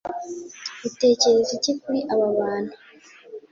[0.87, 2.73] utekereza iki kuri aba bantu